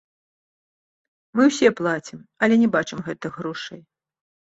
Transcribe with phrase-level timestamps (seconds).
[1.39, 3.81] Мы ўсе плацім, але не бачым гэтых грошай.